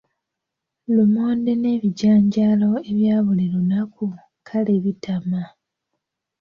[0.95, 4.05] Lumonde n’ebijanjaalo ebya buli lunaku
[4.47, 5.41] kale bitama.